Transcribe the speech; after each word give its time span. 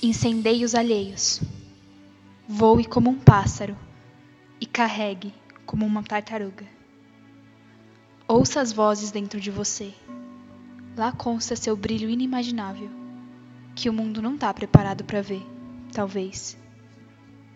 Incendeie 0.00 0.64
os 0.64 0.76
alheios. 0.76 1.40
Voe 2.46 2.84
como 2.84 3.10
um 3.10 3.18
pássaro 3.18 3.76
e 4.60 4.64
carregue 4.64 5.34
como 5.66 5.84
uma 5.84 6.04
tartaruga. 6.04 6.64
Ouça 8.28 8.60
as 8.60 8.72
vozes 8.72 9.10
dentro 9.10 9.40
de 9.40 9.50
você. 9.50 9.92
Lá 10.96 11.10
consta 11.10 11.56
seu 11.56 11.76
brilho 11.76 12.08
inimaginável, 12.08 12.88
que 13.74 13.90
o 13.90 13.92
mundo 13.92 14.22
não 14.22 14.36
está 14.36 14.54
preparado 14.54 15.02
para 15.02 15.20
ver, 15.20 15.44
talvez. 15.92 16.56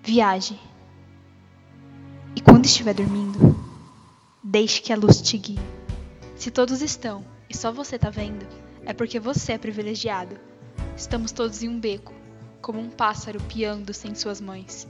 Viaje. 0.03 0.59
E 2.35 2.41
quando 2.41 2.65
estiver 2.65 2.95
dormindo, 2.95 3.55
deixe 4.43 4.83
que 4.83 4.93
a 4.93 4.97
luz 4.97 5.23
te 5.23 5.39
guie. 5.39 5.61
Se 6.35 6.51
todos 6.51 6.83
estão 6.83 7.25
e 7.49 7.57
só 7.57 7.71
você 7.71 7.95
está 7.95 8.11
vendo, 8.11 8.45
é 8.85 8.93
porque 8.93 9.21
você 9.21 9.53
é 9.53 9.59
privilegiado. 9.59 10.41
Estamos 10.97 11.31
todos 11.31 11.63
em 11.63 11.69
um 11.69 11.79
beco, 11.79 12.13
como 12.63 12.79
um 12.79 12.89
pássaro 12.89 13.41
piando 13.43 13.93
sem 13.93 14.15
suas 14.15 14.41
mães. 14.41 14.87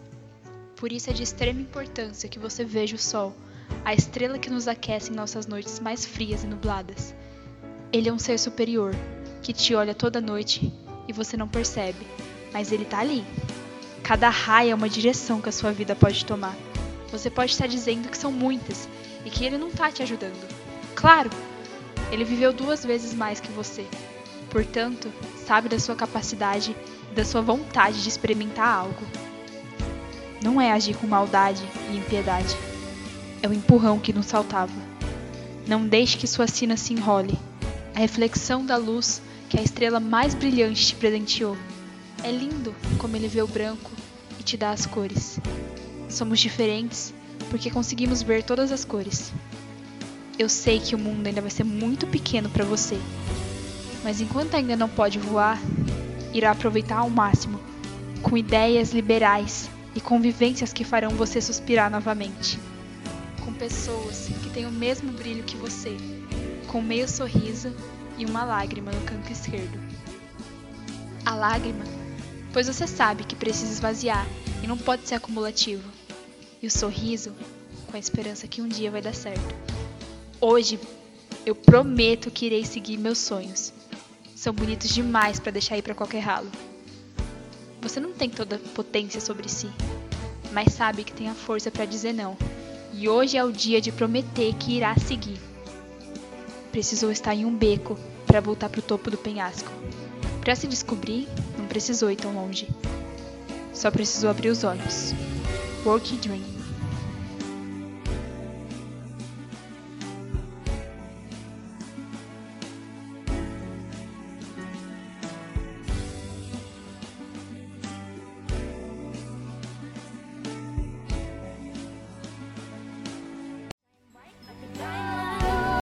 Por 0.76 0.92
isso 0.92 1.08
é 1.08 1.12
de 1.12 1.22
extrema 1.22 1.60
importância 1.60 2.28
que 2.28 2.38
você 2.38 2.64
veja 2.64 2.94
o 2.94 2.98
sol, 2.98 3.34
a 3.84 3.94
estrela 3.94 4.38
que 4.38 4.50
nos 4.50 4.68
aquece 4.68 5.10
em 5.10 5.16
nossas 5.16 5.46
noites 5.46 5.80
mais 5.80 6.04
frias 6.04 6.44
e 6.44 6.46
nubladas. 6.46 7.14
Ele 7.90 8.08
é 8.08 8.12
um 8.12 8.18
ser 8.18 8.38
superior, 8.38 8.94
que 9.40 9.52
te 9.52 9.74
olha 9.74 9.94
toda 9.94 10.20
noite 10.20 10.72
e 11.08 11.12
você 11.12 11.36
não 11.36 11.48
percebe, 11.48 12.06
mas 12.52 12.70
ele 12.70 12.82
está 12.82 13.00
ali. 13.00 13.24
Cada 14.02 14.28
raia 14.28 14.72
é 14.72 14.74
uma 14.74 14.88
direção 14.88 15.40
que 15.40 15.48
a 15.48 15.52
sua 15.52 15.72
vida 15.72 15.96
pode 15.96 16.24
tomar. 16.24 16.56
Você 17.10 17.30
pode 17.30 17.52
estar 17.52 17.66
dizendo 17.66 18.08
que 18.08 18.18
são 18.18 18.30
muitas 18.30 18.88
e 19.24 19.30
que 19.30 19.44
ele 19.44 19.58
não 19.58 19.68
está 19.68 19.90
te 19.90 20.02
ajudando. 20.02 20.48
Claro! 20.94 21.30
Ele 22.10 22.24
viveu 22.24 22.52
duas 22.52 22.84
vezes 22.84 23.14
mais 23.14 23.40
que 23.40 23.50
você. 23.52 23.86
Portanto, 24.50 25.10
sabe 25.46 25.68
da 25.68 25.78
sua 25.78 25.96
capacidade 25.96 26.76
da 27.14 27.24
sua 27.24 27.40
vontade 27.40 28.02
de 28.02 28.08
experimentar 28.08 28.68
algo. 28.68 29.02
Não 30.42 30.60
é 30.60 30.72
agir 30.72 30.96
com 30.96 31.06
maldade 31.06 31.62
e 31.90 31.96
impiedade. 31.96 32.56
É 33.42 33.48
o 33.48 33.52
empurrão 33.52 33.98
que 33.98 34.12
nos 34.12 34.30
faltava. 34.30 34.72
Não 35.66 35.86
deixe 35.86 36.18
que 36.18 36.26
sua 36.26 36.46
sina 36.46 36.76
se 36.76 36.92
enrole. 36.92 37.38
A 37.94 37.98
reflexão 37.98 38.64
da 38.64 38.76
luz 38.76 39.22
que 39.48 39.58
a 39.58 39.62
estrela 39.62 40.00
mais 40.00 40.34
brilhante 40.34 40.86
te 40.86 40.94
presenteou. 40.94 41.56
É 42.24 42.30
lindo 42.30 42.74
como 42.98 43.16
ele 43.16 43.28
vê 43.28 43.42
o 43.42 43.46
branco 43.46 43.90
e 44.40 44.42
te 44.42 44.56
dá 44.56 44.70
as 44.70 44.86
cores. 44.86 45.38
Somos 46.08 46.40
diferentes 46.40 47.12
porque 47.50 47.70
conseguimos 47.70 48.22
ver 48.22 48.42
todas 48.42 48.72
as 48.72 48.84
cores. 48.84 49.32
Eu 50.38 50.48
sei 50.48 50.80
que 50.80 50.94
o 50.94 50.98
mundo 50.98 51.26
ainda 51.26 51.40
vai 51.40 51.50
ser 51.50 51.64
muito 51.64 52.06
pequeno 52.06 52.48
para 52.48 52.64
você, 52.64 52.98
mas 54.02 54.20
enquanto 54.20 54.54
ainda 54.54 54.74
não 54.76 54.88
pode 54.88 55.18
voar, 55.18 55.60
irá 56.32 56.50
aproveitar 56.50 56.98
ao 56.98 57.10
máximo, 57.10 57.60
com 58.22 58.36
ideias 58.36 58.92
liberais 58.92 59.68
e 59.94 60.00
convivências 60.00 60.72
que 60.72 60.84
farão 60.84 61.10
você 61.10 61.40
suspirar 61.40 61.90
novamente. 61.90 62.58
Com 63.44 63.52
pessoas 63.52 64.28
que 64.42 64.50
têm 64.50 64.66
o 64.66 64.70
mesmo 64.70 65.12
brilho 65.12 65.44
que 65.44 65.56
você, 65.56 65.96
com 66.68 66.80
meio 66.80 67.08
sorriso 67.08 67.74
e 68.16 68.24
uma 68.24 68.44
lágrima 68.44 68.90
no 68.90 69.00
canto 69.02 69.30
esquerdo. 69.30 69.78
A 71.24 71.34
lágrima, 71.34 71.84
pois 72.52 72.66
você 72.66 72.86
sabe 72.86 73.24
que 73.24 73.36
precisa 73.36 73.72
esvaziar 73.72 74.26
e 74.62 74.66
não 74.66 74.78
pode 74.78 75.06
ser 75.06 75.16
acumulativo. 75.16 75.88
E 76.62 76.66
o 76.66 76.70
sorriso, 76.70 77.32
com 77.88 77.96
a 77.96 78.00
esperança 78.00 78.46
que 78.46 78.62
um 78.62 78.68
dia 78.68 78.90
vai 78.90 79.02
dar 79.02 79.14
certo. 79.14 79.54
Hoje, 80.40 80.78
eu 81.44 81.54
prometo 81.54 82.30
que 82.30 82.46
irei 82.46 82.64
seguir 82.64 82.96
meus 82.96 83.18
sonhos 83.18 83.72
são 84.42 84.52
bonitos 84.52 84.92
demais 84.92 85.38
para 85.38 85.52
deixar 85.52 85.78
ir 85.78 85.82
para 85.82 85.94
qualquer 85.94 86.18
ralo. 86.18 86.50
Você 87.80 88.00
não 88.00 88.12
tem 88.12 88.28
toda 88.28 88.56
a 88.56 88.68
potência 88.74 89.20
sobre 89.20 89.48
si, 89.48 89.70
mas 90.50 90.72
sabe 90.72 91.04
que 91.04 91.12
tem 91.12 91.28
a 91.28 91.34
força 91.34 91.70
para 91.70 91.84
dizer 91.84 92.12
não. 92.12 92.36
E 92.92 93.08
hoje 93.08 93.36
é 93.36 93.44
o 93.44 93.52
dia 93.52 93.80
de 93.80 93.92
prometer 93.92 94.52
que 94.54 94.72
irá 94.76 94.96
seguir. 94.96 95.38
Precisou 96.72 97.12
estar 97.12 97.36
em 97.36 97.44
um 97.44 97.54
beco 97.54 97.96
para 98.26 98.40
voltar 98.40 98.68
para 98.68 98.80
o 98.80 98.82
topo 98.82 99.12
do 99.12 99.16
penhasco. 99.16 99.70
Para 100.40 100.56
se 100.56 100.66
descobrir, 100.66 101.28
não 101.56 101.66
precisou 101.66 102.10
ir 102.10 102.16
tão 102.16 102.34
longe. 102.34 102.68
Só 103.72 103.92
precisou 103.92 104.28
abrir 104.28 104.48
os 104.48 104.64
olhos. 104.64 105.14
Work 105.86 106.16
Dream. 106.16 106.61